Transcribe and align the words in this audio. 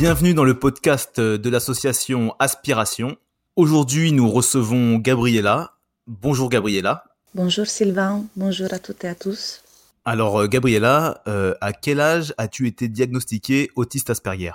Bienvenue 0.00 0.32
dans 0.32 0.44
le 0.44 0.58
podcast 0.58 1.20
de 1.20 1.50
l'association 1.50 2.34
Aspiration. 2.38 3.18
Aujourd'hui, 3.54 4.12
nous 4.12 4.30
recevons 4.30 4.96
Gabriella. 4.96 5.74
Bonjour 6.06 6.48
Gabriella. 6.48 7.04
Bonjour 7.34 7.66
Sylvain, 7.66 8.24
bonjour 8.34 8.72
à 8.72 8.78
toutes 8.78 9.04
et 9.04 9.08
à 9.08 9.14
tous. 9.14 9.62
Alors 10.06 10.48
Gabriella, 10.48 11.20
euh, 11.28 11.54
à 11.60 11.74
quel 11.74 12.00
âge 12.00 12.32
as-tu 12.38 12.66
été 12.66 12.88
diagnostiquée 12.88 13.68
autiste 13.76 14.08
Asperger 14.08 14.52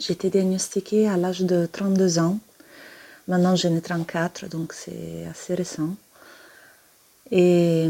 J'ai 0.00 0.14
été 0.14 0.28
diagnostiquée 0.28 1.08
à 1.08 1.16
l'âge 1.16 1.42
de 1.42 1.68
32 1.72 2.18
ans. 2.18 2.40
Maintenant 3.28 3.54
j'en 3.54 3.76
ai 3.76 3.80
34, 3.80 4.48
donc 4.48 4.72
c'est 4.72 5.24
assez 5.30 5.54
récent. 5.54 5.94
Et 7.30 7.86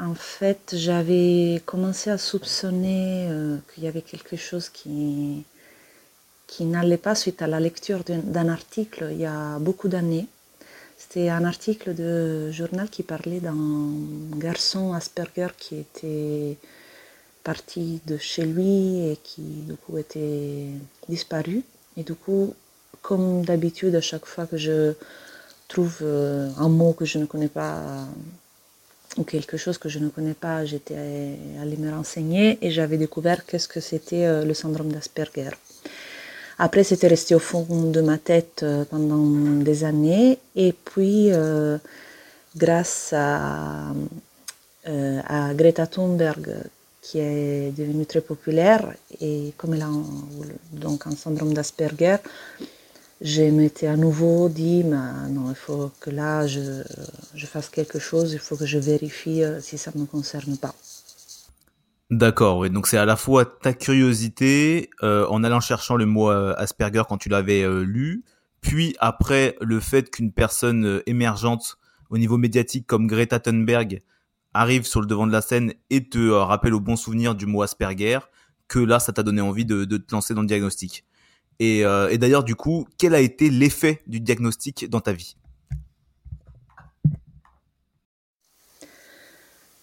en 0.00 0.16
fait, 0.16 0.74
j'avais 0.76 1.62
commencé 1.64 2.10
à 2.10 2.18
soupçonner 2.18 3.28
euh, 3.30 3.58
qu'il 3.72 3.84
y 3.84 3.86
avait 3.86 4.02
quelque 4.02 4.36
chose 4.36 4.68
qui, 4.68 5.44
qui 6.46 6.64
n'allait 6.64 6.96
pas 6.98 7.14
suite 7.14 7.42
à 7.42 7.46
la 7.46 7.60
lecture 7.60 8.02
d'un 8.06 8.48
article 8.48 9.08
il 9.10 9.18
y 9.18 9.26
a 9.26 9.58
beaucoup 9.58 9.88
d'années. 9.88 10.26
C'était 10.96 11.28
un 11.28 11.44
article 11.44 11.94
de 11.94 12.50
journal 12.50 12.88
qui 12.88 13.02
parlait 13.02 13.40
d'un 13.40 13.66
garçon 14.36 14.92
Asperger 14.92 15.48
qui 15.58 15.76
était 15.76 16.56
parti 17.42 18.00
de 18.06 18.16
chez 18.16 18.44
lui 18.44 19.10
et 19.10 19.18
qui 19.22 19.42
du 19.42 19.74
coup 19.74 19.98
était 19.98 20.66
disparu. 21.08 21.62
Et 21.96 22.02
du 22.02 22.14
coup, 22.14 22.54
comme 23.02 23.44
d'habitude, 23.44 23.94
à 23.94 24.00
chaque 24.00 24.26
fois 24.26 24.46
que 24.46 24.56
je 24.56 24.94
trouve 25.68 25.98
euh, 26.02 26.50
un 26.58 26.68
mot 26.68 26.92
que 26.92 27.04
je 27.04 27.18
ne 27.18 27.26
connais 27.26 27.48
pas 27.48 28.06
ou 29.16 29.24
quelque 29.24 29.56
chose 29.56 29.78
que 29.78 29.88
je 29.88 29.98
ne 29.98 30.08
connais 30.08 30.34
pas, 30.34 30.64
j'étais 30.64 30.96
allée 31.60 31.76
me 31.76 31.90
renseigner 31.92 32.58
et 32.62 32.70
j'avais 32.70 32.96
découvert 32.96 33.44
qu'est-ce 33.46 33.68
que 33.68 33.80
c'était 33.80 34.24
euh, 34.24 34.44
le 34.44 34.54
syndrome 34.54 34.90
d'Asperger. 34.90 35.50
Après, 36.58 36.84
c'était 36.84 37.08
resté 37.08 37.34
au 37.34 37.40
fond 37.40 37.64
de 37.90 38.00
ma 38.00 38.18
tête 38.18 38.60
euh, 38.62 38.84
pendant 38.84 39.24
des 39.62 39.84
années. 39.84 40.38
Et 40.54 40.72
puis, 40.72 41.32
euh, 41.32 41.78
grâce 42.56 43.12
à, 43.12 43.92
euh, 44.88 45.20
à, 45.26 45.52
Greta 45.54 45.86
Thunberg, 45.86 46.54
qui 47.02 47.18
est 47.18 47.72
devenue 47.76 48.06
très 48.06 48.20
populaire, 48.20 48.94
et 49.20 49.52
comme 49.56 49.74
elle 49.74 49.82
a 49.82 49.86
un, 49.86 50.04
donc 50.72 51.06
un 51.06 51.16
syndrome 51.16 51.52
d'Asperger, 51.52 52.16
je 53.20 53.42
m'étais 53.42 53.86
à 53.86 53.96
nouveau 53.96 54.48
dit, 54.48 54.84
non, 54.84 55.50
il 55.50 55.54
faut 55.54 55.90
que 56.00 56.10
là, 56.10 56.46
je, 56.46 56.82
je, 57.34 57.46
fasse 57.46 57.68
quelque 57.68 57.98
chose, 57.98 58.32
il 58.32 58.38
faut 58.38 58.56
que 58.56 58.66
je 58.66 58.78
vérifie 58.78 59.42
si 59.60 59.78
ça 59.78 59.92
ne 59.94 60.00
me 60.02 60.06
concerne 60.06 60.56
pas. 60.56 60.74
D'accord, 62.10 62.58
oui. 62.58 62.70
Donc 62.70 62.86
c'est 62.86 62.98
à 62.98 63.06
la 63.06 63.16
fois 63.16 63.46
ta 63.46 63.72
curiosité 63.72 64.90
euh, 65.02 65.26
en 65.28 65.42
allant 65.42 65.60
cherchant 65.60 65.96
le 65.96 66.04
mot 66.04 66.30
euh, 66.30 66.54
Asperger 66.58 67.02
quand 67.08 67.16
tu 67.16 67.30
l'avais 67.30 67.62
euh, 67.62 67.82
lu, 67.82 68.24
puis 68.60 68.94
après 68.98 69.56
le 69.60 69.80
fait 69.80 70.10
qu'une 70.10 70.30
personne 70.30 71.02
émergente 71.06 71.78
au 72.10 72.18
niveau 72.18 72.36
médiatique 72.36 72.86
comme 72.86 73.06
Greta 73.06 73.40
Thunberg 73.40 74.02
arrive 74.52 74.84
sur 74.84 75.00
le 75.00 75.06
devant 75.06 75.26
de 75.26 75.32
la 75.32 75.40
scène 75.40 75.72
et 75.90 76.08
te 76.08 76.30
rappelle 76.30 76.74
au 76.74 76.80
bon 76.80 76.96
souvenir 76.96 77.34
du 77.34 77.46
mot 77.46 77.62
Asperger, 77.62 78.18
que 78.68 78.78
là 78.78 79.00
ça 79.00 79.12
t'a 79.12 79.22
donné 79.22 79.40
envie 79.40 79.64
de, 79.64 79.84
te 79.84 80.14
lancer 80.14 80.34
dans 80.34 80.42
le 80.42 80.46
diagnostic. 80.46 81.04
Et 81.58 81.82
d'ailleurs 82.18 82.44
du 82.44 82.54
coup, 82.54 82.86
quel 82.98 83.14
a 83.14 83.20
été 83.20 83.50
l'effet 83.50 84.02
du 84.06 84.20
diagnostic 84.20 84.88
dans 84.88 85.00
ta 85.00 85.12
vie? 85.12 85.36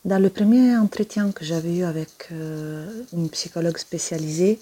Dans 0.04 0.18
le 0.18 0.32
premier 0.32 0.76
entretien 0.78 1.32
que 1.32 1.46
j'avais 1.46 1.76
eu 1.76 1.84
avec 1.84 2.30
euh, 2.32 3.04
une 3.14 3.30
psychologue 3.30 3.78
spécialisée, 3.78 4.60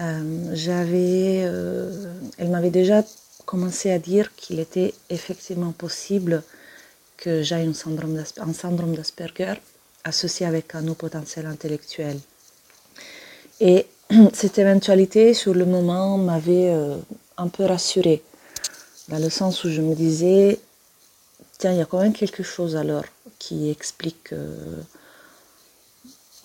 euh, 0.00 0.50
j'avais, 0.54 1.42
euh, 1.44 2.12
elle 2.38 2.50
m'avait 2.50 2.70
déjà 2.70 3.02
commencé 3.46 3.90
à 3.90 3.98
dire 3.98 4.32
qu'il 4.36 4.60
était 4.60 4.94
effectivement 5.10 5.72
possible 5.72 6.44
que 7.16 7.42
j'aie 7.42 7.66
un 7.66 7.74
syndrome 7.74 8.94
d'Asperger 8.94 9.54
associé 10.04 10.46
avec 10.46 10.76
un 10.76 10.86
haut 10.86 10.94
potentiel 10.94 11.46
intellectuel. 11.46 12.20
Et 13.58 13.86
cette 14.32 14.58
éventualité, 14.58 15.34
sur 15.34 15.52
le 15.52 15.66
moment, 15.66 16.16
m'avait 16.16 16.72
un 17.38 17.48
peu 17.48 17.64
rassurée, 17.64 18.22
dans 19.08 19.18
le 19.18 19.30
sens 19.30 19.64
où 19.64 19.70
je 19.70 19.80
me 19.80 19.96
disais, 19.96 20.60
tiens, 21.58 21.72
il 21.72 21.78
y 21.78 21.82
a 21.82 21.86
quand 21.86 22.00
même 22.00 22.12
quelque 22.12 22.44
chose 22.44 22.76
alors 22.76 23.04
qui 23.44 23.70
explique 23.70 24.32
euh, 24.32 24.80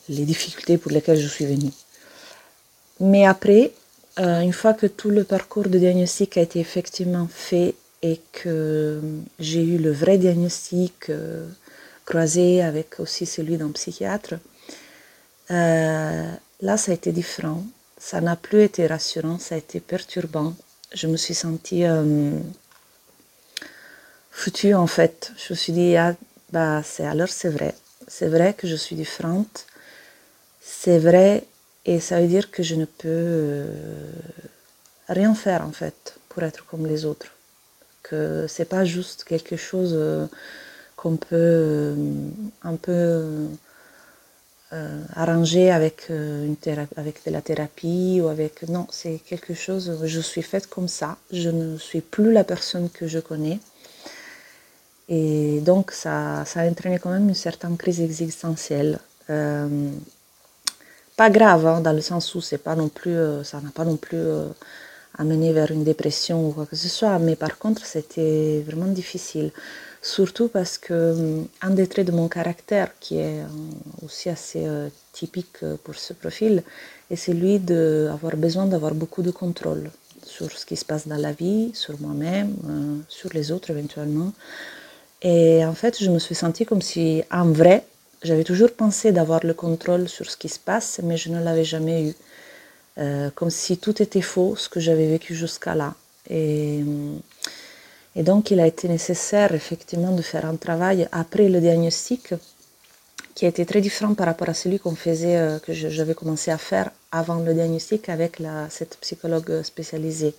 les 0.09 0.25
difficultés 0.25 0.77
pour 0.77 0.91
lesquelles 0.91 1.19
je 1.19 1.27
suis 1.27 1.45
venue. 1.45 1.71
Mais 2.99 3.25
après, 3.25 3.71
euh, 4.19 4.41
une 4.41 4.51
fois 4.51 4.73
que 4.73 4.87
tout 4.87 5.09
le 5.09 5.23
parcours 5.23 5.69
de 5.69 5.77
diagnostic 5.79 6.37
a 6.37 6.41
été 6.41 6.59
effectivement 6.59 7.27
fait 7.31 7.75
et 8.01 8.19
que 8.33 8.99
j'ai 9.39 9.63
eu 9.63 9.77
le 9.77 9.93
vrai 9.93 10.17
diagnostic 10.17 11.09
euh, 11.09 11.47
croisé 12.03 12.61
avec 12.61 12.99
aussi 12.99 13.25
celui 13.25 13.55
d'un 13.57 13.71
psychiatre, 13.71 14.35
là 15.49 16.75
ça 16.77 16.91
a 16.91 16.95
été 16.95 17.11
différent. 17.11 17.63
Ça 17.97 18.19
n'a 18.19 18.35
plus 18.35 18.63
été 18.63 18.87
rassurant, 18.87 19.39
ça 19.39 19.55
a 19.55 19.57
été 19.57 19.79
perturbant. 19.79 20.53
Je 20.93 21.07
me 21.07 21.17
suis 21.17 21.33
sentie 21.45 21.83
foutue 24.31 24.73
en 24.73 24.87
fait. 24.87 25.31
Je 25.37 25.53
me 25.53 25.57
suis 25.57 25.73
dit, 25.73 25.95
ah, 25.97 26.15
bah, 26.51 26.81
alors 26.99 27.29
c'est 27.29 27.49
vrai. 27.49 27.75
C'est 28.07 28.27
vrai 28.27 28.53
que 28.53 28.67
je 28.67 28.75
suis 28.75 28.95
différente. 28.95 29.67
C'est 30.61 30.99
vrai 30.99 31.43
et 31.85 31.99
ça 31.99 32.21
veut 32.21 32.27
dire 32.27 32.51
que 32.51 32.63
je 32.63 32.75
ne 32.75 32.85
peux 32.85 33.07
euh, 33.07 33.65
rien 35.07 35.33
faire 35.35 35.63
en 35.65 35.71
fait 35.71 36.19
pour 36.29 36.43
être 36.43 36.65
comme 36.65 36.85
les 36.85 37.05
autres. 37.05 37.27
Que 38.03 38.45
c'est 38.47 38.65
pas 38.65 38.85
juste 38.85 39.23
quelque 39.23 39.55
chose 39.57 39.93
euh, 39.93 40.27
qu'on 40.95 41.17
peut 41.17 41.27
euh, 41.31 41.95
un 42.63 42.75
peu 42.75 43.47
arranger 45.15 45.71
avec, 45.71 46.11
avec 46.95 47.25
de 47.25 47.31
la 47.31 47.41
thérapie 47.41 48.19
ou 48.21 48.27
avec... 48.27 48.69
Non, 48.69 48.85
c'est 48.91 49.17
quelque 49.17 49.55
chose, 49.55 49.99
je 50.03 50.19
suis 50.19 50.43
faite 50.43 50.67
comme 50.67 50.87
ça. 50.87 51.17
Je 51.31 51.49
ne 51.49 51.75
suis 51.79 52.01
plus 52.01 52.31
la 52.31 52.43
personne 52.43 52.87
que 52.91 53.07
je 53.07 53.17
connais. 53.17 53.59
Et 55.09 55.59
donc, 55.61 55.91
ça, 55.91 56.43
ça 56.45 56.61
a 56.61 56.69
entraîné 56.69 56.99
quand 56.99 57.09
même 57.09 57.27
une 57.29 57.35
certaine 57.35 57.75
crise 57.77 57.99
existentielle. 57.99 58.99
Euh, 59.31 59.89
pas 61.17 61.31
grave, 61.31 61.65
hein, 61.65 61.81
dans 61.81 61.93
le 61.93 62.01
sens 62.01 62.35
où 62.35 62.41
pas 62.63 62.75
non 62.75 62.89
plus, 62.89 63.17
euh, 63.17 63.43
ça 63.43 63.59
n'a 63.59 63.71
pas 63.71 63.85
non 63.85 63.97
plus 63.97 64.19
euh, 64.19 64.47
amené 65.17 65.51
vers 65.51 65.71
une 65.71 65.83
dépression 65.83 66.47
ou 66.47 66.51
quoi 66.51 66.67
que 66.67 66.75
ce 66.75 66.87
soit, 66.87 67.17
mais 67.17 67.35
par 67.35 67.57
contre, 67.57 67.85
c'était 67.87 68.63
vraiment 68.67 68.85
difficile. 68.85 69.51
Surtout 70.01 70.47
parce 70.47 70.77
que 70.77 71.43
un 71.61 71.71
des 71.71 71.87
traits 71.87 72.07
de 72.07 72.13
mon 72.13 72.27
caractère, 72.29 72.89
qui 72.99 73.17
est 73.17 73.41
aussi 74.05 74.29
assez 74.29 74.65
typique 75.11 75.57
pour 75.83 75.95
ce 75.95 76.13
profil, 76.13 76.63
est 77.11 77.17
celui 77.17 77.59
d'avoir 77.59 78.37
besoin 78.37 78.65
d'avoir 78.65 78.93
beaucoup 78.93 79.23
de 79.23 79.31
contrôle 79.31 79.91
sur 80.23 80.49
ce 80.57 80.65
qui 80.65 80.77
se 80.77 80.85
passe 80.85 81.05
dans 81.05 81.17
la 81.17 81.33
vie, 81.33 81.71
sur 81.73 81.99
moi-même, 81.99 82.55
sur 83.09 83.29
les 83.33 83.51
autres 83.51 83.71
éventuellement. 83.71 84.31
Et 85.21 85.65
en 85.65 85.73
fait, 85.73 86.01
je 86.01 86.09
me 86.09 86.19
suis 86.19 86.35
sentie 86.35 86.65
comme 86.65 86.81
si, 86.81 87.23
en 87.31 87.51
vrai, 87.51 87.85
j'avais 88.23 88.43
toujours 88.43 88.71
pensé 88.71 89.11
d'avoir 89.11 89.45
le 89.45 89.53
contrôle 89.53 90.07
sur 90.07 90.29
ce 90.29 90.37
qui 90.37 90.49
se 90.49 90.59
passe, 90.59 90.99
mais 91.03 91.17
je 91.17 91.29
ne 91.29 91.43
l'avais 91.43 91.65
jamais 91.65 92.09
eu. 92.09 92.13
Euh, 92.97 93.29
comme 93.33 93.49
si 93.49 93.77
tout 93.77 94.01
était 94.01 94.21
faux, 94.21 94.55
ce 94.57 94.67
que 94.67 94.79
j'avais 94.79 95.07
vécu 95.07 95.33
jusqu'à 95.33 95.75
là. 95.75 95.93
Et, 96.29 96.83
et, 98.15 98.23
donc, 98.23 98.51
il 98.51 98.59
a 98.59 98.67
été 98.67 98.89
nécessaire, 98.89 99.53
effectivement, 99.53 100.13
de 100.13 100.21
faire 100.21 100.45
un 100.45 100.55
travail 100.55 101.07
après 101.11 101.47
le 101.47 101.61
diagnostic 101.61 102.33
qui 103.35 103.45
a 103.45 103.47
été 103.47 103.65
très 103.65 103.79
différent 103.79 104.15
par 104.15 104.25
rapport 104.25 104.49
à 104.49 104.53
celui 104.53 104.79
qu'on 104.79 104.95
faisait, 104.95 105.37
euh, 105.37 105.59
que 105.59 105.71
j'avais 105.73 106.13
commencé 106.13 106.51
à 106.51 106.57
faire 106.57 106.91
avant 107.11 107.39
le 107.39 107.53
diagnostic 107.53 108.09
avec 108.09 108.41
cette 108.69 108.97
psychologue 108.99 109.61
spécialisée. 109.63 110.35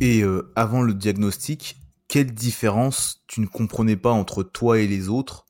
Et 0.00 0.22
euh, 0.22 0.48
avant 0.54 0.82
le 0.82 0.94
diagnostic, 0.94 1.76
quelle 2.08 2.32
différence 2.32 3.22
tu 3.26 3.40
ne 3.40 3.46
comprenais 3.46 3.96
pas 3.96 4.12
entre 4.12 4.42
toi 4.42 4.78
et 4.78 4.86
les 4.86 5.08
autres 5.08 5.46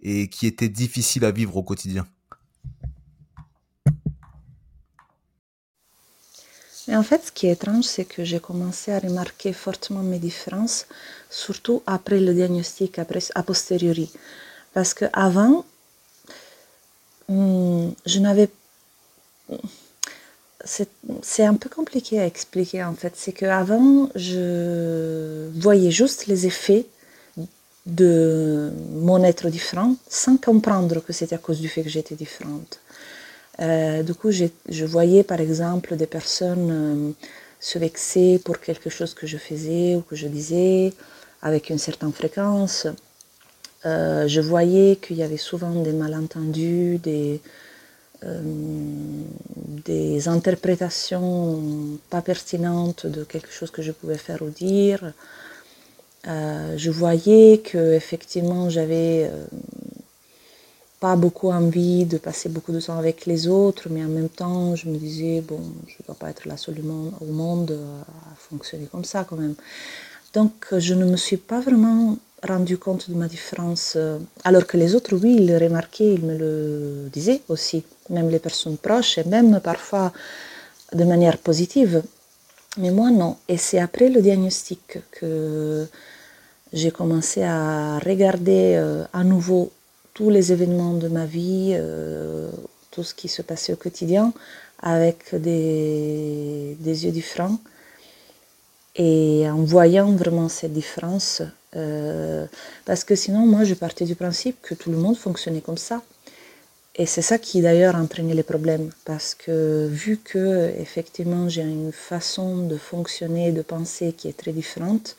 et 0.00 0.28
qui 0.28 0.46
était 0.46 0.68
difficile 0.68 1.24
à 1.24 1.30
vivre 1.30 1.56
au 1.56 1.62
quotidien? 1.62 2.06
Mais 6.86 6.96
en 6.96 7.02
fait, 7.02 7.26
ce 7.26 7.32
qui 7.32 7.46
est 7.46 7.52
étrange, 7.52 7.84
c'est 7.84 8.06
que 8.06 8.24
j'ai 8.24 8.40
commencé 8.40 8.92
à 8.92 8.98
remarquer 8.98 9.52
fortement 9.52 10.02
mes 10.02 10.18
différences, 10.18 10.86
surtout 11.28 11.82
après 11.86 12.18
le 12.18 12.32
diagnostic, 12.32 12.98
après, 12.98 13.20
a 13.34 13.42
posteriori. 13.42 14.10
Parce 14.72 14.94
qu'avant, 14.94 15.66
hmm, 17.28 17.90
je 18.06 18.18
n'avais 18.20 18.48
c'est 20.64 21.44
un 21.44 21.54
peu 21.54 21.68
compliqué 21.68 22.18
à 22.20 22.26
expliquer 22.26 22.82
en 22.82 22.94
fait. 22.94 23.12
C'est 23.16 23.32
qu'avant, 23.32 24.10
je 24.14 25.48
voyais 25.54 25.90
juste 25.90 26.26
les 26.26 26.46
effets 26.46 26.86
de 27.86 28.70
mon 28.92 29.22
être 29.24 29.48
différent 29.48 29.94
sans 30.08 30.36
comprendre 30.36 31.00
que 31.00 31.12
c'était 31.12 31.36
à 31.36 31.38
cause 31.38 31.60
du 31.60 31.68
fait 31.68 31.82
que 31.82 31.88
j'étais 31.88 32.16
différente. 32.16 32.80
du 33.58 34.14
coup, 34.14 34.30
je 34.30 34.84
voyais 34.84 35.22
par 35.22 35.40
exemple 35.40 35.96
des 35.96 36.06
personnes 36.06 37.14
se 37.60 37.78
vexer 37.78 38.40
pour 38.44 38.60
quelque 38.60 38.90
chose 38.90 39.14
que 39.14 39.26
je 39.26 39.38
faisais 39.38 39.96
ou 39.96 40.02
que 40.02 40.16
je 40.16 40.28
disais 40.28 40.92
avec 41.40 41.70
une 41.70 41.78
certaine 41.78 42.12
fréquence. 42.12 42.88
je 43.84 44.40
voyais 44.40 44.96
qu'il 44.96 45.16
y 45.16 45.22
avait 45.22 45.38
souvent 45.38 45.82
des 45.82 45.92
malentendus, 45.92 46.98
des, 46.98 47.40
des 49.84 50.28
interprétations 50.28 51.62
pas 52.10 52.22
pertinentes 52.22 53.06
de 53.06 53.24
quelque 53.24 53.50
chose 53.50 53.70
que 53.70 53.82
je 53.82 53.92
pouvais 53.92 54.18
faire 54.18 54.42
ou 54.42 54.50
dire. 54.50 55.12
Euh, 56.26 56.74
je 56.76 56.90
voyais 56.90 57.58
que 57.58 57.94
effectivement 57.94 58.70
j'avais 58.70 59.30
euh, 59.32 59.46
pas 60.98 61.14
beaucoup 61.14 61.50
envie 61.50 62.06
de 62.06 62.18
passer 62.18 62.48
beaucoup 62.48 62.72
de 62.72 62.80
temps 62.80 62.98
avec 62.98 63.24
les 63.24 63.46
autres, 63.46 63.88
mais 63.88 64.04
en 64.04 64.08
même 64.08 64.28
temps 64.28 64.74
je 64.74 64.88
me 64.88 64.96
disais 64.96 65.40
bon, 65.40 65.60
je 65.86 65.94
ne 66.00 66.06
dois 66.06 66.16
pas 66.16 66.30
être 66.30 66.46
la 66.46 66.56
seule 66.56 66.80
au 67.20 67.26
monde 67.26 67.78
à 68.08 68.34
fonctionner 68.36 68.86
comme 68.90 69.04
ça 69.04 69.24
quand 69.24 69.36
même. 69.36 69.54
Donc 70.34 70.52
je 70.76 70.94
ne 70.94 71.04
me 71.04 71.16
suis 71.16 71.36
pas 71.36 71.60
vraiment 71.60 72.18
rendu 72.42 72.78
compte 72.78 73.10
de 73.10 73.14
ma 73.14 73.26
différence, 73.26 73.94
euh, 73.96 74.18
alors 74.44 74.66
que 74.66 74.76
les 74.76 74.94
autres, 74.94 75.16
oui, 75.16 75.36
ils 75.38 75.46
le 75.46 75.58
remarquaient, 75.58 76.14
ils 76.14 76.24
me 76.24 76.36
le 76.36 77.08
disaient 77.12 77.42
aussi, 77.48 77.84
même 78.10 78.28
les 78.30 78.38
personnes 78.38 78.76
proches, 78.76 79.18
et 79.18 79.24
même 79.24 79.60
parfois 79.60 80.12
de 80.92 81.04
manière 81.04 81.38
positive. 81.38 82.02
Mais 82.76 82.90
moi, 82.90 83.10
non. 83.10 83.36
Et 83.48 83.56
c'est 83.56 83.80
après 83.80 84.08
le 84.08 84.22
diagnostic 84.22 84.98
que 85.10 85.86
j'ai 86.72 86.90
commencé 86.90 87.42
à 87.42 87.98
regarder 87.98 88.76
euh, 88.76 89.04
à 89.12 89.24
nouveau 89.24 89.72
tous 90.14 90.30
les 90.30 90.52
événements 90.52 90.94
de 90.94 91.08
ma 91.08 91.26
vie, 91.26 91.72
euh, 91.74 92.50
tout 92.90 93.02
ce 93.02 93.14
qui 93.14 93.28
se 93.28 93.42
passait 93.42 93.72
au 93.72 93.76
quotidien, 93.76 94.32
avec 94.80 95.34
des, 95.34 96.76
des 96.78 97.04
yeux 97.04 97.12
différents. 97.12 97.58
Et 98.94 99.48
en 99.48 99.62
voyant 99.62 100.12
vraiment 100.12 100.48
cette 100.48 100.72
différence, 100.72 101.42
euh, 101.78 102.46
parce 102.84 103.04
que 103.04 103.14
sinon, 103.14 103.46
moi, 103.46 103.64
je 103.64 103.74
partais 103.74 104.04
du 104.04 104.16
principe 104.16 104.56
que 104.62 104.74
tout 104.74 104.90
le 104.90 104.98
monde 104.98 105.16
fonctionnait 105.16 105.60
comme 105.60 105.78
ça. 105.78 106.02
Et 106.96 107.06
c'est 107.06 107.22
ça 107.22 107.38
qui 107.38 107.60
d'ailleurs 107.62 107.94
entraînait 107.94 108.34
les 108.34 108.42
problèmes, 108.42 108.90
parce 109.04 109.36
que 109.36 109.86
vu 109.86 110.16
que 110.16 110.72
effectivement 110.80 111.48
j'ai 111.48 111.62
une 111.62 111.92
façon 111.92 112.66
de 112.66 112.76
fonctionner, 112.76 113.52
de 113.52 113.62
penser 113.62 114.12
qui 114.12 114.26
est 114.26 114.36
très 114.36 114.52
différente, 114.52 115.16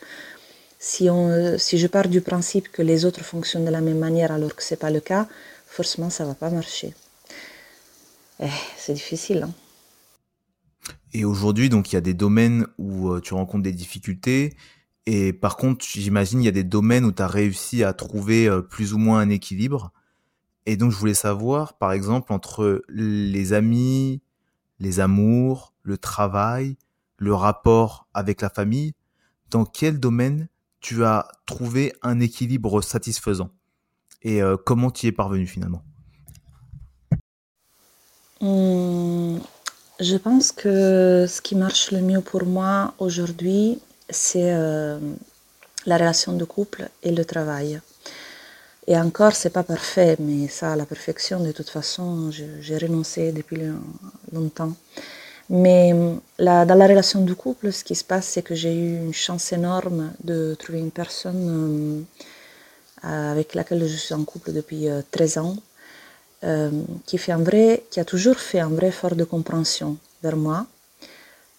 si, 0.78 1.10
on, 1.10 1.58
si 1.58 1.78
je 1.78 1.88
pars 1.88 2.10
du 2.10 2.20
principe 2.20 2.70
que 2.70 2.82
les 2.82 3.06
autres 3.06 3.24
fonctionnent 3.24 3.64
de 3.64 3.72
la 3.72 3.80
même 3.80 3.98
manière 3.98 4.34
alors 4.34 4.54
que 4.58 4.62
ce 4.62 4.74
n'est 4.74 4.78
pas 4.78 4.92
le 4.92 5.00
cas, 5.00 5.26
forcément 5.68 6.10
ça 6.10 6.26
ne 6.26 6.30
va 6.30 6.36
pas 6.36 6.50
marcher. 6.50 6.94
Eh, 8.42 8.48
c'est 8.78 8.94
difficile. 8.94 9.44
Hein 9.44 9.54
et 11.14 11.26
aujourd'hui, 11.26 11.70
donc 11.70 11.92
il 11.92 11.96
y 11.96 11.98
a 11.98 12.02
des 12.02 12.14
domaines 12.14 12.68
où 12.78 13.10
euh, 13.10 13.22
tu 13.22 13.34
rencontres 13.34 13.64
des 13.64 13.72
difficultés 13.72 14.54
et 15.12 15.34
par 15.34 15.58
contre, 15.58 15.84
j'imagine, 15.84 16.40
il 16.40 16.46
y 16.46 16.50
a 16.50 16.52
des 16.52 16.64
domaines 16.64 17.04
où 17.04 17.12
tu 17.12 17.24
as 17.24 17.28
réussi 17.28 17.84
à 17.84 17.94
trouver 17.94 18.48
euh, 18.48 18.62
plus 18.62 18.94
ou 18.94 19.00
moins 19.00 19.22
un 19.22 19.30
équilibre. 19.32 19.92
Et 20.68 20.78
donc, 20.78 20.92
je 20.92 20.98
voulais 20.98 21.16
savoir, 21.16 21.74
par 21.80 21.94
exemple, 21.94 22.32
entre 22.32 22.84
les 22.90 23.54
amis, 23.54 24.22
les 24.80 25.00
amours, 25.00 25.74
le 25.82 25.98
travail, 25.98 26.78
le 27.18 27.34
rapport 27.34 28.08
avec 28.14 28.42
la 28.42 28.52
famille, 28.52 28.94
dans 29.50 29.66
quel 29.66 30.00
domaine 30.00 30.48
tu 30.80 31.04
as 31.04 31.28
trouvé 31.48 31.92
un 32.04 32.20
équilibre 32.20 32.84
satisfaisant? 32.84 33.50
Et 34.22 34.44
euh, 34.44 34.58
comment 34.64 34.92
tu 34.92 35.08
y 35.08 35.10
es 35.10 35.12
parvenu 35.12 35.48
finalement? 35.48 35.82
Mmh, 38.42 39.40
Je 40.00 40.18
pense 40.18 40.52
que 40.52 41.26
ce 41.28 41.42
qui 41.42 41.56
marche 41.56 41.90
le 41.90 42.02
mieux 42.02 42.22
pour 42.22 42.46
moi 42.46 42.94
aujourd'hui, 43.00 43.80
c'est 44.10 44.52
euh, 44.54 45.00
la 45.86 45.98
relation 45.98 46.34
de 46.34 46.46
couple 46.46 46.90
et 47.04 47.12
le 47.12 47.26
travail. 47.26 47.80
Et 48.88 48.98
encore, 48.98 49.36
c'est 49.36 49.52
pas 49.52 49.64
parfait, 49.64 50.16
mais 50.20 50.48
ça, 50.48 50.76
la 50.76 50.86
perfection, 50.86 51.40
de 51.42 51.52
toute 51.52 51.70
façon, 51.70 52.32
j'ai 52.32 52.78
renoncé 52.78 53.32
depuis 53.32 53.62
longtemps. 54.32 54.74
Mais 55.50 55.94
dans 56.40 56.78
la 56.78 56.88
relation 56.88 57.22
de 57.22 57.34
couple, 57.34 57.72
ce 57.72 57.84
qui 57.84 57.96
se 57.96 58.04
passe, 58.04 58.26
c'est 58.28 58.42
que 58.42 58.56
j'ai 58.56 58.74
eu 58.74 58.98
une 58.98 59.14
chance 59.14 59.52
énorme 59.54 60.12
de 60.24 60.56
trouver 60.58 60.80
une 60.80 60.92
personne 60.92 62.06
euh, 63.06 63.32
avec 63.32 63.54
laquelle 63.56 63.88
je 63.88 63.96
suis 63.96 64.14
en 64.14 64.24
couple 64.24 64.54
depuis 64.54 64.88
13 65.12 65.38
euh, 65.38 65.42
ans, 65.42 65.56
qui, 67.06 67.18
fait 67.18 67.32
un 67.32 67.44
vrai, 67.44 67.84
qui 67.92 68.00
a 68.00 68.06
toujours 68.06 68.38
fait 68.38 68.60
un 68.60 68.70
vrai 68.70 68.88
effort 68.88 69.16
de 69.16 69.24
compréhension 69.24 69.98
vers 70.24 70.36
moi, 70.36 70.66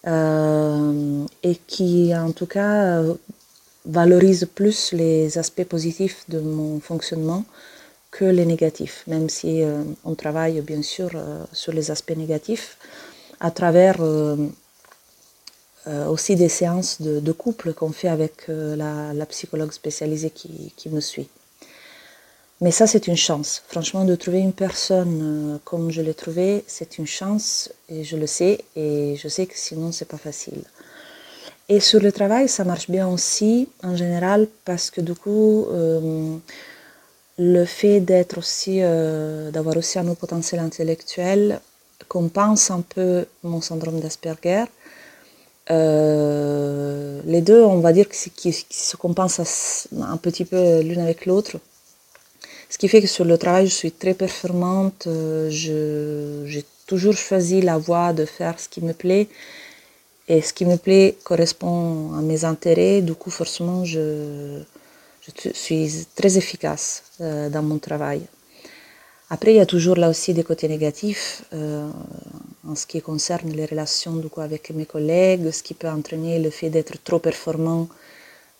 euh, 0.07 1.25
et 1.43 1.55
qui 1.67 2.15
en 2.15 2.31
tout 2.31 2.47
cas 2.47 3.03
valorise 3.85 4.47
plus 4.53 4.93
les 4.93 5.37
aspects 5.37 5.63
positifs 5.63 6.23
de 6.27 6.39
mon 6.39 6.79
fonctionnement 6.79 7.45
que 8.09 8.25
les 8.25 8.45
négatifs, 8.45 9.03
même 9.07 9.29
si 9.29 9.61
euh, 9.63 9.83
on 10.03 10.15
travaille 10.15 10.59
bien 10.61 10.81
sûr 10.81 11.11
euh, 11.13 11.43
sur 11.53 11.71
les 11.71 11.91
aspects 11.91 12.17
négatifs 12.17 12.77
à 13.39 13.51
travers 13.51 13.97
aussi 16.07 16.35
des 16.35 16.49
séances 16.49 17.01
de, 17.01 17.31
couple 17.31 17.73
qu'on 17.73 17.91
fait 17.91 18.07
avec 18.07 18.47
la, 18.47 19.25
psychologue 19.25 19.71
spécialisée 19.71 20.29
qui, 20.29 20.71
qui 20.77 20.89
me 20.89 20.99
suit. 21.01 21.27
Mais 22.61 22.69
ça, 22.69 22.85
c'est 22.85 23.07
une 23.07 23.17
chance. 23.17 23.63
Franchement, 23.67 24.05
de 24.05 24.15
trouver 24.15 24.39
une 24.39 24.53
personne 24.53 25.19
euh, 25.23 25.57
comme 25.65 25.89
je 25.89 25.99
l'ai 26.01 26.13
trouvé, 26.13 26.63
c'est 26.67 26.99
une 26.99 27.07
chance 27.07 27.73
et 27.89 28.03
je 28.03 28.15
le 28.15 28.27
sais. 28.27 28.59
Et 28.75 29.15
je 29.17 29.27
sais 29.27 29.47
que 29.47 29.55
sinon, 29.57 29.91
c'est 29.91 30.07
pas 30.07 30.19
facile. 30.19 30.61
Et 31.69 31.79
sur 31.79 31.99
le 31.99 32.11
travail, 32.11 32.47
ça 32.47 32.63
marche 32.63 32.87
bien 32.89 33.07
aussi 33.07 33.67
en 33.83 33.95
général 33.95 34.47
parce 34.63 34.91
que 34.91 35.01
du 35.01 35.15
coup, 35.15 35.65
euh, 35.71 36.37
le 37.39 37.65
fait 37.65 37.99
d'être 37.99 38.37
aussi, 38.37 38.79
euh, 38.83 39.49
d'avoir 39.49 39.75
aussi 39.77 39.97
un 39.97 40.07
haut 40.07 40.15
potentiel 40.15 40.61
intellectuel 40.61 41.61
compense 42.07 42.69
un 42.69 42.81
peu 42.81 43.25
mon 43.43 43.61
syndrome 43.61 43.99
d'Asperger. 44.01 44.65
les 45.69 47.41
deux, 47.41 47.63
on 47.63 47.79
va 47.79 47.93
dire 47.93 48.07
qu'ils 48.09 48.53
se 48.53 48.97
compensent 48.97 49.87
un 49.99 50.17
petit 50.17 50.45
peu 50.45 50.81
l'une 50.81 50.99
avec 50.99 51.25
l'autre 51.25 51.57
ce 52.71 52.77
qui 52.77 52.87
fait 52.87 53.01
que 53.01 53.07
sur 53.07 53.25
le 53.25 53.37
travail, 53.37 53.67
je 53.67 53.73
suis 53.73 53.91
très 53.91 54.13
performante. 54.13 55.03
Euh, 55.07 55.49
j'ai 55.49 56.63
toujours 56.87 57.17
choisi 57.17 57.61
la 57.61 57.77
voie 57.77 58.13
de 58.13 58.23
faire 58.23 58.57
ce 58.61 58.69
qui 58.69 58.81
me 58.81 58.93
plaît. 58.93 59.27
Et 60.29 60.41
ce 60.41 60.53
qui 60.53 60.65
me 60.65 60.77
plaît 60.77 61.17
correspond 61.25 62.13
à 62.17 62.21
mes 62.21 62.45
intérêts. 62.45 63.01
Du 63.01 63.13
coup, 63.13 63.29
forcément, 63.29 63.83
je, 63.83 64.61
suis 65.53 66.07
très 66.15 66.37
efficace 66.37 67.03
euh, 67.19 67.49
dans 67.49 67.61
mon 67.61 67.77
travail. 67.77 68.21
Après, 69.29 69.51
il 69.53 69.57
y 69.57 69.59
a 69.59 69.65
toujours 69.65 69.97
là 69.97 70.09
aussi 70.09 70.33
des 70.33 70.43
côtés 70.43 70.69
négatifs 70.69 71.43
euh, 71.53 71.89
en 72.65 72.75
ce 72.75 72.85
qui 72.85 73.01
concerne 73.01 73.49
les 73.51 73.65
relations 73.65 74.15
du 74.15 74.29
coup, 74.29 74.41
avec 74.41 74.69
mes 74.71 74.85
collègues, 74.85 75.51
ce 75.51 75.61
qui 75.61 75.73
peut 75.73 75.89
entraîner 75.89 76.39
le 76.39 76.49
fait 76.49 76.69
d'être 76.69 76.95
trop 77.03 77.19
performant 77.19 77.89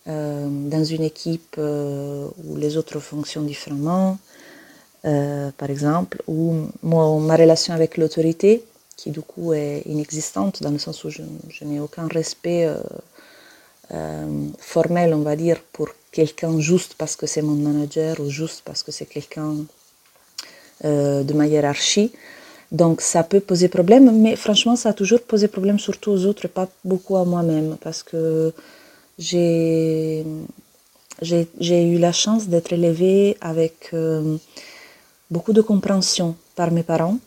dans 0.05 0.84
une 0.84 1.03
équipe 1.03 1.55
euh, 1.58 2.27
où 2.43 2.55
les 2.58 2.77
autres 2.77 3.00
fonctionnent 3.00 3.46
différemment, 3.46 4.17
euh, 5.05 5.51
par 5.58 5.70
exemple, 5.70 6.22
ou 6.27 6.67
ma 6.84 7.36
relation 7.36 7.74
avec 7.74 7.98
l'autorité, 7.98 8.63
qui 8.98 9.12
du 9.12 9.22
coup 9.22 9.53
est 9.53 9.81
inexistante 9.86 10.62
dans 10.62 10.72
le 10.72 10.79
sens 10.79 11.03
où 11.03 11.10
je, 11.10 11.22
n'ai 11.63 11.79
aucun 11.79 12.08
respect 12.08 12.70
formel, 14.60 15.13
on 15.13 15.22
va 15.22 15.36
dire, 15.36 15.60
pour 15.74 15.89
quelqu'un 16.12 16.60
juste 16.60 16.93
parce 16.98 17.15
que 17.15 17.25
c'est 17.25 17.41
mon 17.41 17.55
manager 17.55 18.20
ou 18.20 18.29
juste 18.29 18.62
parce 18.63 18.84
que 18.84 18.91
c'est 18.91 19.08
quelqu'un 19.08 19.55
de 20.84 21.34
ma 21.34 21.48
hiérarchie. 21.48 22.12
Donc 22.72 23.01
ça 23.01 23.24
peut 23.24 23.41
poser 23.41 23.67
problème, 23.67 24.12
mais 24.22 24.36
franchement 24.36 24.75
ça 24.75 24.89
a 24.89 24.93
toujours 24.93 25.22
posé 25.22 25.48
problème 25.48 25.77
surtout 25.77 26.12
aux 26.12 26.25
autres 26.25 26.48
pas 26.48 26.70
beaucoup 26.86 27.17
à 27.17 27.25
moi-même 27.25 27.75
parce 27.81 28.01
que 28.01 28.53
j'ai 29.21 30.23
eu 31.61 31.97
la 31.99 32.11
chance 32.11 32.47
d'être 32.47 32.73
élevée 32.73 33.37
avec 33.39 33.89
euh, 33.93 34.37
beaucoup 35.29 35.53
de 35.53 35.61
compréhension 35.61 36.35
par 36.55 36.71
mes 36.71 36.83
parents, 36.83 37.19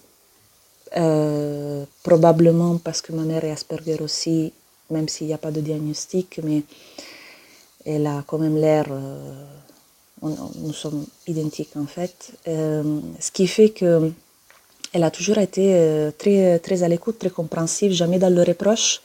euh, 0.96 1.84
probablement 2.02 2.78
parce 2.78 3.00
que 3.00 3.12
ma 3.12 3.22
mère 3.22 3.44
est 3.44 3.52
Asperger 3.52 4.00
aussi, 4.00 4.52
même 4.90 5.08
s'il 5.08 5.28
n'y 5.28 5.34
a 5.34 5.38
pas 5.38 5.52
de 5.52 5.60
diagnostic, 5.60 6.40
mais 6.42 6.62
elle 7.86 8.06
a 8.06 8.24
quand 8.26 8.38
même 8.38 8.56
l'air, 8.56 8.86
euh, 8.90 9.44
nous 10.22 10.72
sommes 10.72 11.06
identiques 11.28 11.76
en 11.76 11.86
fait, 11.86 12.32
ce 12.46 13.30
qui 13.30 13.46
fait 13.46 13.70
que 13.70 14.10
elle 14.94 15.02
a 15.02 15.10
toujours 15.10 15.38
été 15.38 16.10
très, 16.16 16.58
très 16.60 16.82
à 16.84 16.88
l'écoute, 16.88 17.18
très 17.18 17.28
compréhensive, 17.28 17.90
jamais 17.92 18.18
dans 18.20 18.32
le 18.32 18.42
reproche. 18.42 19.02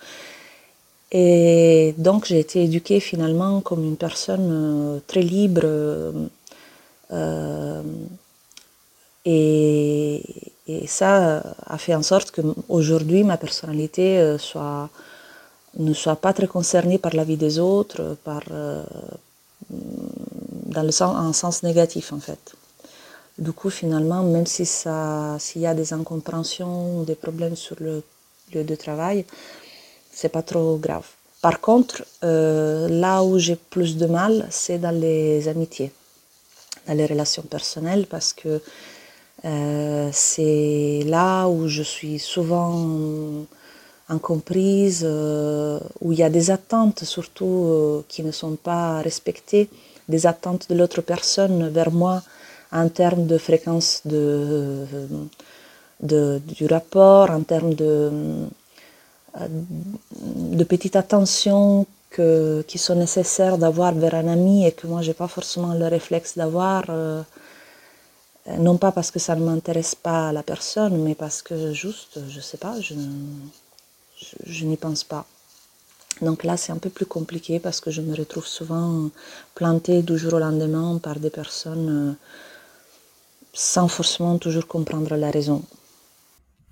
Et 1.11 1.95
donc 1.97 2.25
j'ai 2.25 2.39
été 2.39 2.63
éduquée 2.63 2.99
finalement 2.99 3.61
comme 3.61 3.83
une 3.83 3.97
personne 3.97 4.49
euh, 4.51 4.99
très 5.07 5.21
libre 5.23 5.61
euh, 7.11 7.81
et, 9.25 10.23
Et 10.71 10.85
ça 10.85 11.41
a 11.65 11.77
fait 11.79 11.95
en 11.95 12.03
sorte 12.03 12.29
qu'aujourd'hui, 12.29 13.23
ma 13.23 13.37
personnalité 13.37 14.37
ne 15.77 15.93
soit 15.93 16.15
pas 16.21 16.31
très 16.31 16.45
concernée 16.45 16.99
par 16.99 17.15
la 17.15 17.23
vie 17.23 17.37
des 17.37 17.57
autres, 17.57 18.17
dans 20.75 20.83
le 20.83 20.91
sens, 20.91 21.15
en 21.15 21.33
sens 21.33 21.63
négatif 21.63 22.13
en 22.13 22.19
fait. 22.19 22.53
Du 23.39 23.51
coup, 23.51 23.71
finalement, 23.71 24.21
même 24.21 24.45
si 24.45 24.63
s'il 24.65 25.61
y 25.61 25.65
a 25.65 25.73
des 25.73 25.91
incompréhensions 25.91 27.01
des 27.01 27.15
problèmes 27.15 27.55
sur 27.55 27.75
le 27.79 28.03
lieu 28.53 28.63
de 28.63 28.75
travail, 28.75 29.25
c'est 30.19 30.33
pas 30.37 30.41
trop 30.51 30.77
grave. 30.85 31.07
Par 31.41 31.61
contre, 31.61 32.03
euh, 32.25 32.89
là 32.89 33.23
où 33.23 33.39
j'ai 33.39 33.55
plus 33.55 33.95
de 33.95 34.05
mal, 34.05 34.33
c'est 34.49 34.79
dans 34.85 34.97
les 35.07 35.47
amitiés, 35.47 35.91
dans 36.87 36.95
les 37.01 37.05
relations 37.05 37.43
personnelles, 37.55 38.05
parce 38.15 38.33
que 38.33 38.61
euh, 39.45 40.09
c'est 40.11 41.03
là 41.05 41.47
où 41.47 41.69
je 41.69 41.83
suis 41.83 42.19
souvent 42.19 42.75
incomprise, 44.09 45.01
euh, 45.05 45.79
où 46.01 46.11
il 46.11 46.19
y 46.19 46.23
a 46.23 46.29
des 46.29 46.51
attentes 46.51 47.05
surtout 47.05 48.03
qui 48.09 48.21
ne 48.21 48.33
sont 48.41 48.57
pas 48.69 49.01
respectées, 49.09 49.69
des 50.09 50.27
attentes 50.27 50.65
de 50.69 50.75
l'autre 50.75 51.01
personne 51.13 51.69
vers 51.69 51.91
moi 51.91 52.21
en 52.73 52.89
termes 52.89 53.25
de 53.25 53.37
fréquence 53.37 54.01
de, 54.03 54.85
de, 56.11 56.41
du 56.57 56.65
rapport, 56.65 57.29
en 57.31 57.43
termes 57.43 57.73
de, 57.73 58.11
de 59.37 60.63
petites 60.63 60.95
attentions 60.95 61.85
que, 62.09 62.63
qui 62.67 62.77
sont 62.77 62.95
nécessaires 62.95 63.57
d'avoir 63.57 63.93
vers 63.93 64.15
un 64.15 64.27
ami 64.27 64.65
et 64.65 64.71
que 64.71 64.87
moi 64.87 65.01
j'ai 65.01 65.13
pas 65.13 65.27
forcément 65.27 65.73
le 65.73 65.87
réflexe 65.87 66.37
d'avoir, 66.37 66.85
euh, 66.89 67.21
non 68.57 68.77
pas 68.77 68.91
parce 68.91 69.11
que 69.11 69.19
ça 69.19 69.35
ne 69.35 69.45
m'intéresse 69.45 69.95
pas 69.95 70.29
à 70.29 70.33
la 70.33 70.43
personne, 70.43 71.03
mais 71.03 71.15
parce 71.15 71.41
que 71.41 71.73
juste, 71.73 72.19
je 72.29 72.39
sais 72.39 72.57
pas, 72.57 72.79
je, 72.81 72.95
je, 74.17 74.35
je 74.45 74.65
n'y 74.65 74.77
pense 74.77 75.03
pas. 75.03 75.25
Donc 76.21 76.43
là, 76.43 76.57
c'est 76.57 76.71
un 76.73 76.77
peu 76.77 76.89
plus 76.89 77.05
compliqué 77.05 77.59
parce 77.59 77.79
que 77.79 77.91
je 77.91 78.01
me 78.01 78.15
retrouve 78.15 78.45
souvent 78.45 79.09
plantée 79.55 80.01
du 80.01 80.17
jour 80.17 80.33
au 80.33 80.39
lendemain 80.39 80.99
par 81.01 81.17
des 81.19 81.29
personnes 81.29 81.89
euh, 81.89 82.13
sans 83.53 83.87
forcément 83.87 84.37
toujours 84.37 84.67
comprendre 84.67 85.15
la 85.15 85.31
raison. 85.31 85.63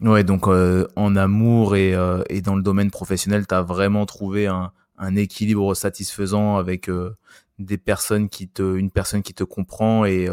Ouais, 0.01 0.23
donc 0.23 0.47
euh, 0.47 0.87
en 0.95 1.15
amour 1.15 1.75
et, 1.75 1.95
euh, 1.95 2.23
et, 2.29 2.41
dans 2.41 2.55
le 2.55 2.61
domaine 2.61 2.91
professionnel, 2.91 3.47
tu 3.47 3.55
as 3.55 3.63
vraiment 3.63 4.05
trouvé 4.05 4.45
un, 4.45 4.71
un, 4.99 5.15
équilibre 5.15 5.73
satisfaisant 5.73 6.57
avec 6.57 6.87
euh, 6.87 7.15
des 7.57 7.79
personnes 7.79 8.29
qui 8.29 8.47
te, 8.47 8.75
une 8.75 8.91
personne 8.91 9.23
qui 9.23 9.33
te 9.33 9.43
comprend 9.43 10.05
et, 10.05 10.29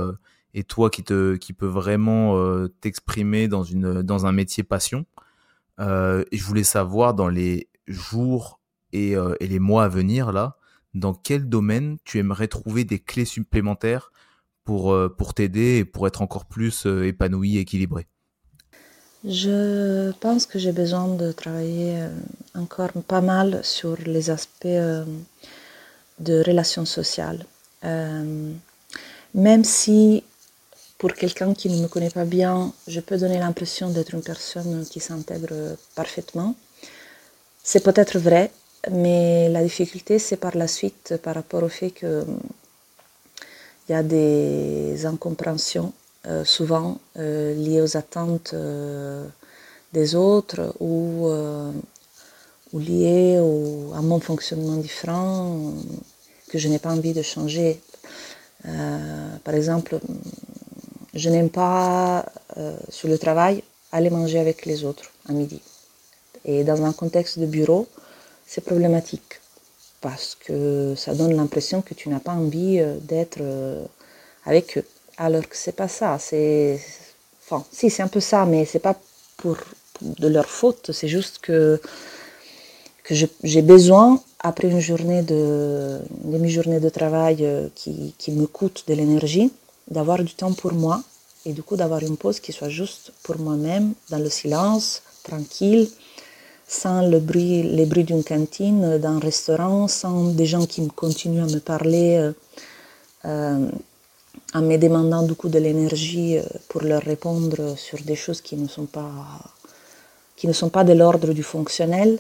et 0.53 0.65
toi 0.65 0.91
qui 0.91 1.03
te, 1.03 1.37
qui 1.37 1.55
peut 1.55 1.67
vraiment 1.67 2.69
t'exprimer 2.83 3.49
dans 3.49 3.63
une, 3.65 4.03
dans 4.03 4.27
un 4.27 4.33
métier 4.33 4.63
passion. 4.63 5.07
et 5.81 6.37
je 6.37 6.45
voulais 6.45 6.65
savoir 6.65 7.15
dans 7.15 7.29
les 7.29 7.69
jours 7.87 8.61
et, 8.93 9.13
et 9.41 9.49
les 9.49 9.59
mois 9.59 9.85
à 9.85 9.89
venir 9.89 10.33
là, 10.33 10.59
dans 10.93 11.15
quel 11.15 11.49
domaine 11.49 11.97
tu 12.05 12.19
aimerais 12.19 12.49
trouver 12.49 12.85
des 12.85 12.99
clés 12.99 13.25
supplémentaires 13.25 14.13
pour, 14.65 14.95
pour 15.17 15.33
t'aider 15.33 15.79
et 15.79 15.85
pour 15.87 16.07
être 16.07 16.21
encore 16.21 16.45
plus 16.45 16.85
épanoui, 16.87 17.57
équilibré? 17.57 18.07
Je 19.27 20.11
pense 20.21 20.45
que 20.45 20.59
j'ai 20.59 20.73
besoin 20.73 21.09
de 21.09 21.33
travailler 21.33 21.95
euh, 21.97 22.11
encore 22.55 22.93
pas 23.09 23.23
mal 23.23 23.65
sur 23.65 23.97
les 24.05 24.29
aspects 24.29 24.67
euh, 24.67 25.03
de 26.19 26.43
relations 26.47 26.85
sociales. 26.85 27.47
Euh, 27.85 28.53
même 29.35 29.65
si 29.65 30.23
pour 30.99 31.15
quelqu'un 31.15 31.55
qui 31.55 31.71
ne 31.71 31.81
me 31.83 31.89
connaît 31.89 32.11
pas 32.11 32.27
bien, 32.27 32.75
je 32.87 33.01
peux 33.01 33.17
donner 33.17 33.39
l'impression 33.39 33.89
d'être 33.89 34.13
une 34.13 34.23
personne 34.23 34.85
qui 34.85 35.01
s'intègre 35.01 35.77
parfaitement. 35.95 36.55
C'est 37.63 37.83
peut-être 37.83 38.19
vrai, 38.19 38.51
mais 38.91 39.49
la 39.49 39.63
difficulté, 39.63 40.19
c'est 40.19 40.37
par 40.37 40.55
la 40.55 40.69
suite 40.69 41.15
par 41.23 41.35
rapport 41.35 41.63
au 41.63 41.71
fait 41.71 41.93
qu'il 41.93 42.27
y 43.89 43.95
a 43.95 44.03
des 44.03 45.07
incompréhensions 45.07 45.95
euh, 46.27 46.43
souvent 46.43 46.99
euh, 47.19 47.55
liées 47.55 47.83
aux 47.83 47.99
attentes 47.99 48.53
euh, 48.55 49.27
des 49.93 50.15
autres 50.15 50.75
ou, 50.81 51.29
ou 52.73 52.79
liées 52.79 53.37
à 53.95 54.01
mon 54.01 54.19
fonctionnement 54.19 54.77
différent 54.77 55.73
que 56.49 56.59
je 56.59 56.69
n'ai 56.69 56.79
pas 56.79 56.91
envie 56.91 57.13
de 57.13 57.23
changer. 57.23 57.81
par 59.45 59.55
exemple, 59.55 60.01
je 61.15 61.29
n'aime 61.31 61.49
pas 61.51 62.27
sur 62.89 63.09
le 63.09 63.19
travail 63.19 63.63
aller 63.93 64.11
manger 64.11 64.41
avec 64.41 64.67
les 64.67 64.83
autres 64.85 65.13
à 65.29 65.33
midi. 65.33 65.61
Et 66.45 66.65
dans 66.65 66.85
un 66.85 66.93
contexte 66.93 67.39
de 67.39 67.47
bureau, 67.47 67.87
c'est 68.47 68.65
problématique 68.65 69.41
parce 70.01 70.35
que 70.35 70.95
ça 70.97 71.15
donne 71.15 71.37
l'impression 71.37 71.83
que 71.83 71.95
tu 71.95 72.09
n'as 72.09 72.19
pas 72.19 72.33
envie 72.33 72.83
d'être 73.03 73.39
avec 74.45 74.79
eux 74.79 74.85
alors 75.17 75.49
que 75.49 75.57
c'est 75.57 75.77
pas 75.77 75.89
ça. 75.89 76.19
C'est, 76.19 76.81
enfin, 77.45 77.65
si 77.73 77.91
c'est 77.91 78.03
un 78.03 78.09
peu 78.09 78.21
ça, 78.21 78.45
mais 78.47 78.65
c'est 78.65 78.79
pas 78.79 78.97
pour, 79.37 79.57
de 80.01 80.29
leur 80.29 80.47
faute. 80.47 80.93
C'est 80.93 81.09
juste 81.09 81.39
que 81.39 81.81
que 83.05 83.15
j'ai 83.45 83.63
besoin 83.63 84.21
après 84.41 84.69
une 84.69 84.81
journée 84.81 85.23
de 85.23 86.01
demi-journée 86.25 86.81
de 86.81 86.89
travail 86.89 87.39
euh, 87.43 87.69
qui, 87.75 88.33
me 88.33 88.47
coûte 88.47 88.85
de 88.89 88.95
l'énergie, 88.95 89.53
d'avoir 89.91 90.25
du 90.25 90.35
temps 90.35 90.53
pour 90.53 90.73
moi 90.73 91.03
et 91.45 91.53
du 91.53 91.63
coup 91.63 91.77
d'avoir 91.77 92.03
une 92.03 92.17
pause 92.17 92.41
qui 92.41 92.53
soit 92.53 92.71
juste 92.71 93.13
pour 93.23 93.39
moi-même, 93.39 93.93
dans 94.09 94.19
le 94.19 94.31
silence, 94.31 95.03
tranquille, 95.23 95.87
sans 96.67 97.07
le 97.07 97.21
bruit, 97.21 97.63
les 97.63 97.85
bruits 97.85 98.05
d'une 98.05 98.25
cantine, 98.25 98.97
d'un 98.97 99.19
restaurant, 99.19 99.87
sans 99.87 100.25
des 100.25 100.47
gens 100.47 100.65
qui 100.65 100.87
continuent 100.89 101.45
à 101.45 101.53
me 101.53 101.61
parler. 101.61 102.17
Euh, 102.17 102.33
euh, 103.27 103.69
en 104.55 104.63
me 104.63 104.77
demandant 104.79 105.23
du 105.25 105.35
coup 105.35 105.49
de 105.49 105.59
l'énergie 105.59 106.39
euh, 106.39 106.43
pour 106.69 106.83
leur 106.83 107.03
répondre 107.03 107.77
sur 107.77 107.99
des 108.03 108.15
choses 108.15 108.41
qui 108.41 108.57
ne 108.57 108.69
sont 108.69 108.87
pas, 108.87 109.11
qui 110.37 110.47
ne 110.47 110.53
sont 110.53 110.71
pas 110.71 110.85
de 110.85 110.93
l'ordre 110.93 111.33
du 111.33 111.43
fonctionnel. 111.43 112.19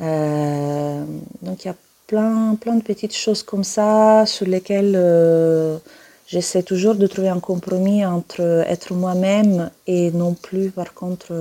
Euh, 0.00 1.04
donc 1.42 1.64
il 1.64 1.68
y 1.68 1.70
a 1.70 1.76
plein, 2.06 2.54
plein 2.54 2.76
de 2.76 2.82
petites 2.82 3.14
choses 3.14 3.42
comme 3.42 3.64
ça 3.64 4.24
sur 4.26 4.46
lesquelles 4.46 4.94
euh, 4.96 5.76
j'essaie 6.28 6.62
toujours 6.62 6.94
de 6.94 7.06
trouver 7.08 7.28
un 7.28 7.40
compromis 7.40 8.06
entre 8.06 8.40
être 8.40 8.94
moi-même 8.94 9.70
et 9.86 10.10
non 10.12 10.34
plus 10.34 10.70
par 10.70 10.94
contre 10.94 11.32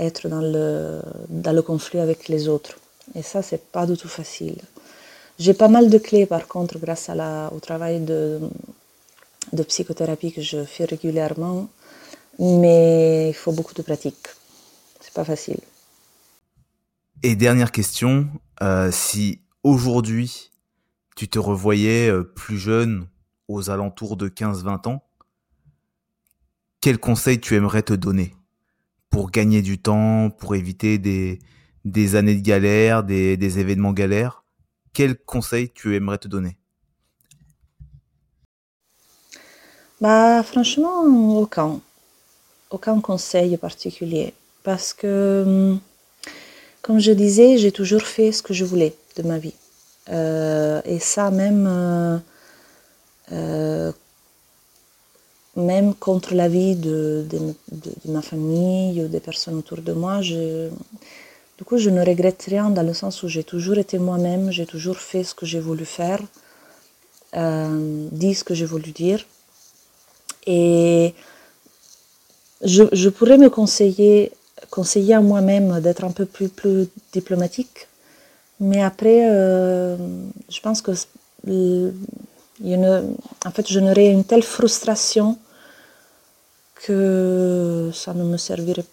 être 0.00 0.28
dans 0.28 0.40
le, 0.40 1.00
dans 1.28 1.52
le 1.52 1.62
conflit 1.62 2.00
avec 2.00 2.28
les 2.28 2.48
autres. 2.48 2.78
Et 3.14 3.22
ça, 3.22 3.40
c'est 3.42 3.62
pas 3.70 3.86
du 3.86 3.96
tout 3.96 4.08
facile. 4.08 4.56
J'ai 5.38 5.54
pas 5.54 5.68
mal 5.68 5.90
de 5.90 5.98
clés 5.98 6.26
par 6.26 6.48
contre 6.48 6.78
grâce 6.78 7.08
à 7.08 7.14
la, 7.14 7.52
au 7.52 7.60
travail 7.60 8.00
de, 8.00 8.40
psychothérapie 9.68 10.32
que 10.32 10.40
je 10.40 10.64
fais 10.64 10.86
régulièrement, 10.86 11.68
mais 12.38 13.28
il 13.28 13.34
faut 13.34 13.52
beaucoup 13.52 13.74
de 13.74 13.82
pratique. 13.82 14.26
C'est 15.00 15.12
pas 15.12 15.24
facile. 15.24 15.60
Et 17.22 17.36
dernière 17.36 17.72
question, 17.72 18.28
euh, 18.62 18.90
si 18.90 19.40
aujourd'hui 19.62 20.50
tu 21.16 21.28
te 21.28 21.38
revoyais 21.38 22.10
euh, 22.10 22.22
plus 22.22 22.58
jeune, 22.58 23.06
aux 23.48 23.70
alentours 23.70 24.16
de 24.16 24.28
15-20 24.28 24.88
ans, 24.88 25.02
quel 26.80 26.98
conseil 26.98 27.40
tu 27.40 27.54
aimerais 27.54 27.82
te 27.82 27.92
donner 27.92 28.34
pour 29.10 29.30
gagner 29.30 29.62
du 29.62 29.78
temps, 29.78 30.30
pour 30.30 30.54
éviter 30.56 30.98
des, 30.98 31.38
des 31.84 32.16
années 32.16 32.34
de 32.34 32.42
galère, 32.42 33.04
des, 33.04 33.36
des 33.36 33.58
événements 33.58 33.92
galères? 33.92 34.44
Quel 34.96 35.14
conseil 35.14 35.68
tu 35.74 35.94
aimerais 35.94 36.16
te 36.16 36.26
donner? 36.26 36.56
Bah 40.00 40.42
franchement 40.42 41.02
aucun. 41.38 41.80
Aucun 42.70 42.98
conseil 43.02 43.58
particulier. 43.58 44.32
Parce 44.62 44.94
que, 44.94 45.44
hum, 45.46 45.80
comme 46.80 46.98
je 46.98 47.12
disais, 47.12 47.58
j'ai 47.58 47.72
toujours 47.72 48.06
fait 48.14 48.32
ce 48.32 48.42
que 48.42 48.54
je 48.54 48.64
voulais 48.64 48.94
de 49.16 49.22
ma 49.22 49.38
vie. 49.38 49.52
Euh, 50.08 50.80
et 50.86 50.98
ça 50.98 51.30
même, 51.30 51.66
euh, 51.68 52.18
euh, 53.32 53.92
même 55.56 55.94
contre 55.94 56.34
la 56.34 56.48
vie 56.48 56.74
de, 56.74 57.26
de, 57.30 57.54
ma 58.06 58.22
famille 58.22 59.02
ou 59.02 59.08
des 59.08 59.20
personnes 59.20 59.56
autour 59.56 59.82
de 59.82 59.92
moi, 59.92 60.22
je, 60.22 60.70
du 61.58 61.64
coup, 61.64 61.78
je 61.78 61.88
ne 61.88 62.04
regrette 62.04 62.44
rien 62.48 62.68
dans 62.68 62.82
le 62.82 62.92
sens 62.92 63.22
où 63.22 63.28
j'ai 63.28 63.44
toujours 63.44 63.78
été 63.78 63.98
moi-même, 63.98 64.50
j'ai 64.50 64.66
toujours 64.66 64.98
fait 64.98 65.24
ce 65.24 65.34
que 65.34 65.46
j'ai 65.46 65.60
voulu 65.60 65.86
faire, 65.86 66.20
euh, 67.34 68.08
dit 68.12 68.34
ce 68.34 68.44
que 68.44 68.54
j'ai 68.54 68.66
voulu 68.66 68.90
dire. 68.90 69.24
Et 70.46 71.14
je, 72.62 73.08
pourrais 73.08 73.38
me 73.38 73.48
conseiller, 73.48 74.32
conseiller 74.70 75.14
à 75.14 75.20
moi-même 75.20 75.80
d'être 75.80 76.04
un 76.04 76.10
peu 76.12 76.26
plus, 76.26 76.48
plus 76.48 76.88
diplomatique, 77.12 77.88
mais 78.60 78.82
après, 78.82 79.28
euh, 79.30 79.96
je 80.50 80.60
pense 80.60 80.82
que 80.82 80.92
en 83.44 83.50
fait, 83.50 83.66
je 83.68 83.80
n'aurais 83.80 84.10
une 84.10 84.24
telle 84.24 84.42
frustration 84.42 85.38
que 86.74 87.90
ça 87.94 88.14
ne 88.14 88.24
me 88.24 88.36
servirait 88.36 88.84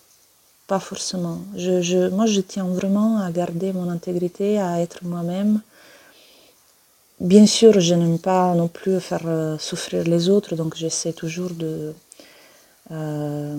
pas 0.67 0.79
forcément. 0.79 1.39
Je, 1.55 2.09
moi, 2.09 2.25
je 2.25 2.41
tiens 2.41 2.65
vraiment 2.65 3.19
à 3.19 3.31
garder 3.31 3.73
mon 3.73 3.89
intégrité, 3.89 4.59
à 4.59 4.81
être 4.81 5.03
moi-même. 5.03 5.61
Bien 7.19 7.45
sûr, 7.45 7.79
je 7.79 7.93
n'aime 7.95 8.19
pas 8.19 8.53
non 8.55 8.67
plus 8.67 8.99
faire 8.99 9.25
euh, 9.25 9.57
souffrir 9.57 10.03
les 10.03 10.29
autres, 10.29 10.55
donc 10.55 10.75
j'essaie 10.75 11.13
toujours 11.13 11.51
de 11.51 11.93
euh, 12.91 13.55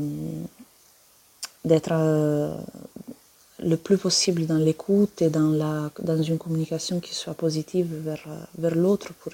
d'être 1.65 1.93
euh, 1.93 2.55
le 3.63 3.77
plus 3.77 3.97
possible 3.97 4.47
dans 4.47 4.59
l'écoute 4.59 5.23
et 5.23 5.31
dans, 5.31 5.49
la, 5.49 5.91
dans 6.03 6.23
une 6.23 6.37
communication 6.37 7.01
qui 7.01 7.15
soit 7.15 7.35
positive 7.35 7.89
vers, 8.05 8.27
vers 8.59 8.75
l'autre 8.75 9.15
pour, 9.21 9.33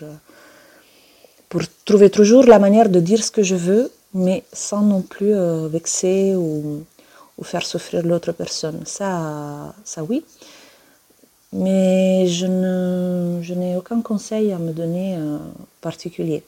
pour 1.48 1.62
trouver 1.84 2.08
toujours 2.08 2.44
la 2.44 2.60
manière 2.60 2.88
de 2.88 3.00
dire 3.00 3.24
ce 3.24 3.32
que 3.32 3.42
je 3.42 3.56
veux, 3.56 3.90
mais 4.14 4.44
sans 4.52 4.82
non 4.82 5.02
plus 5.02 5.34
vexer 5.68 6.36
ou, 6.36 6.84
ou 7.40 7.44
faire 7.44 7.64
souffrir 7.64 8.04
l'autre 8.04 8.32
personne. 8.32 8.82
Ça, 8.84 9.74
ça 9.84 10.04
oui. 10.04 10.24
Mais 11.52 12.26
je, 12.28 12.46
ne, 12.46 13.42
je 13.42 13.54
n'ai 13.54 13.76
aucun 13.76 14.02
conseil 14.02 14.52
à 14.52 14.58
me 14.58 14.72
donner 14.72 15.16
euh, 15.16 15.38
particulier. 15.80 16.44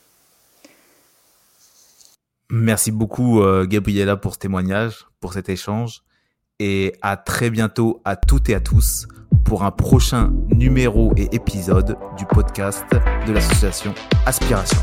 Merci 2.50 2.92
beaucoup, 2.92 3.40
euh, 3.40 3.66
Gabriella, 3.66 4.16
pour 4.16 4.34
ce 4.34 4.38
témoignage, 4.38 5.06
pour 5.20 5.32
cet 5.32 5.48
échange. 5.48 6.02
Et 6.60 6.94
à 7.02 7.16
très 7.16 7.50
bientôt 7.50 8.00
à 8.04 8.14
toutes 8.14 8.48
et 8.50 8.54
à 8.54 8.60
tous 8.60 9.08
pour 9.44 9.64
un 9.64 9.70
prochain 9.70 10.32
numéro 10.50 11.12
et 11.16 11.28
épisode 11.34 11.96
du 12.16 12.26
podcast 12.26 12.84
de 13.26 13.32
l'association 13.32 13.94
Aspiration. 14.26 14.78